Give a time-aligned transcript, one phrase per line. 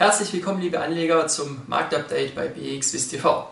[0.00, 3.48] Herzlich willkommen, liebe Anleger, zum Marktupdate bei BXWIST TV.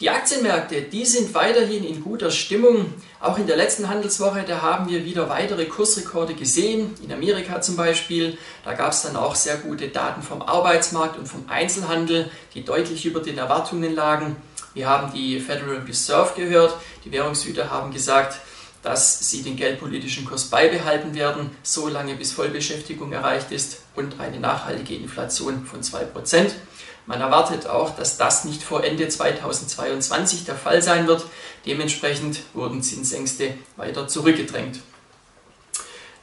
[0.00, 2.94] Die Aktienmärkte, die sind weiterhin in guter Stimmung.
[3.18, 6.94] Auch in der letzten Handelswoche, da haben wir wieder weitere Kursrekorde gesehen.
[7.02, 11.26] In Amerika zum Beispiel, da gab es dann auch sehr gute Daten vom Arbeitsmarkt und
[11.26, 14.36] vom Einzelhandel, die deutlich über den Erwartungen lagen.
[14.72, 16.76] Wir haben die Federal Reserve gehört.
[17.04, 18.38] Die Währungshüter haben gesagt,
[18.84, 24.94] dass sie den geldpolitischen Kurs beibehalten werden, solange bis Vollbeschäftigung erreicht ist und eine nachhaltige
[24.94, 26.50] Inflation von 2%.
[27.06, 31.24] Man erwartet auch, dass das nicht vor Ende 2022 der Fall sein wird.
[31.66, 34.80] Dementsprechend wurden Zinsängste weiter zurückgedrängt.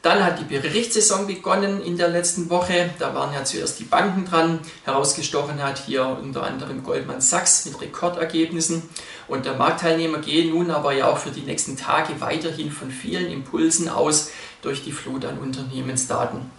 [0.02, 2.90] Dann hat die Berichtssaison begonnen in der letzten Woche.
[2.98, 4.60] Da waren ja zuerst die Banken dran.
[4.84, 8.82] Herausgestochen hat hier unter anderem Goldman Sachs mit Rekordergebnissen.
[9.28, 13.32] Und der Marktteilnehmer gehen nun aber ja auch für die nächsten Tage weiterhin von vielen
[13.32, 14.32] Impulsen aus
[14.64, 16.50] durch die Flut an Unternehmensdaten.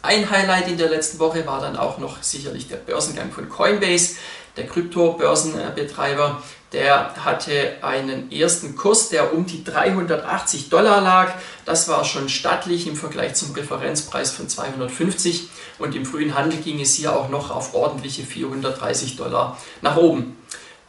[0.00, 4.16] Ein Highlight in der letzten Woche war dann auch noch sicherlich der Börsengang von Coinbase.
[4.56, 6.42] Der Krypto-Börsenbetreiber,
[6.76, 11.32] der hatte einen ersten Kurs, der um die 380 Dollar lag.
[11.64, 16.78] Das war schon stattlich im Vergleich zum Referenzpreis von 250 und im frühen Handel ging
[16.78, 20.36] es hier auch noch auf ordentliche 430 Dollar nach oben.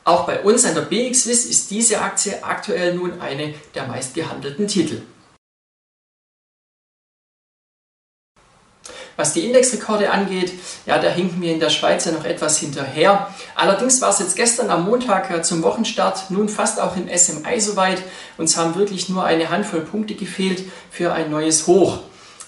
[0.03, 5.03] Auch bei uns an der BXWIS ist diese Aktie aktuell nun eine der meistgehandelten Titel.
[9.17, 10.53] Was die Indexrekorde angeht,
[10.85, 13.27] ja, da hinken wir in der Schweiz ja noch etwas hinterher.
[13.55, 17.59] Allerdings war es jetzt gestern am Montag äh, zum Wochenstart nun fast auch im SMI
[17.59, 18.01] soweit.
[18.37, 21.99] Uns haben wirklich nur eine Handvoll Punkte gefehlt für ein neues Hoch.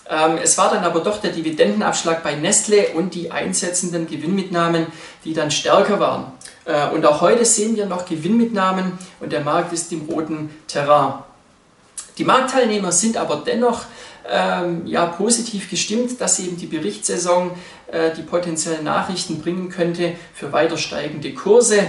[0.07, 4.87] Ähm, es war dann aber doch der Dividendenabschlag bei Nestle und die einsetzenden Gewinnmitnahmen,
[5.25, 6.31] die dann stärker waren.
[6.65, 11.23] Äh, und auch heute sehen wir noch Gewinnmitnahmen und der Markt ist im roten Terrain.
[12.19, 13.85] Die Marktteilnehmer sind aber dennoch
[14.29, 17.51] ähm, ja, positiv gestimmt, dass eben die Berichtssaison
[17.91, 21.79] äh, die potenziellen Nachrichten bringen könnte für weiter steigende Kurse.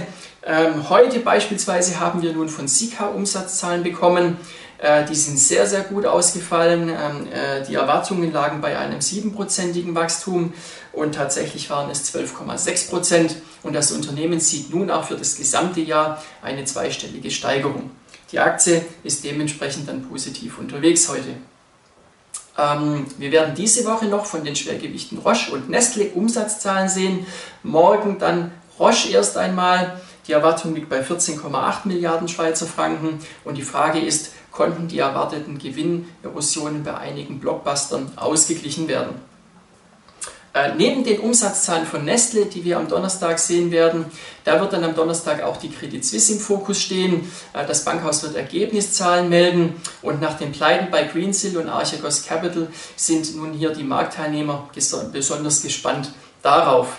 [0.43, 4.37] Ähm, heute beispielsweise haben wir nun von Sika Umsatzzahlen bekommen.
[4.77, 6.89] Äh, die sind sehr, sehr gut ausgefallen.
[6.89, 10.53] Ähm, äh, die Erwartungen lagen bei einem siebenprozentigen Wachstum
[10.93, 13.35] und tatsächlich waren es 12,6 Prozent.
[13.63, 17.91] Und das Unternehmen sieht nun auch für das gesamte Jahr eine zweistellige Steigerung.
[18.31, 21.35] Die Aktie ist dementsprechend dann positiv unterwegs heute.
[22.57, 27.25] Ähm, wir werden diese Woche noch von den Schwergewichten Roche und Nestle Umsatzzahlen sehen.
[27.63, 30.01] Morgen dann Roche erst einmal.
[30.27, 33.19] Die Erwartung liegt bei 14,8 Milliarden Schweizer Franken.
[33.43, 39.30] Und die Frage ist, konnten die erwarteten Gewinnerosionen bei einigen Blockbustern ausgeglichen werden?
[40.53, 44.05] Äh, neben den Umsatzzahlen von Nestle, die wir am Donnerstag sehen werden,
[44.43, 47.31] da wird dann am Donnerstag auch die Credit Suisse im Fokus stehen.
[47.53, 52.67] Äh, das Bankhaus wird Ergebniszahlen melden und nach den Pleiten bei Greensill und Archegos Capital
[52.97, 56.97] sind nun hier die Marktteilnehmer besonders gespannt darauf.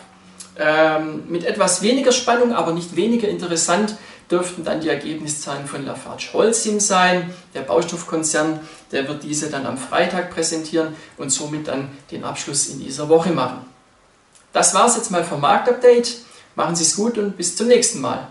[0.58, 3.96] Ähm, mit etwas weniger Spannung, aber nicht weniger interessant,
[4.32, 7.32] dürften dann die Ergebniszahlen von Lafarge Holcim sein.
[7.54, 8.60] Der Baustoffkonzern,
[8.91, 13.31] der wird diese dann am Freitag präsentieren und somit dann den Abschluss in dieser Woche
[13.31, 13.66] machen.
[14.53, 16.16] Das war es jetzt mal vom Marktupdate.
[16.54, 18.28] Machen Sie es gut und bis zum nächsten Mal.